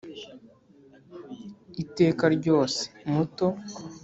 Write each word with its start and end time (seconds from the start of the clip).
iteka 1.83 2.25
ryose, 2.35 2.81
muto 3.11 3.47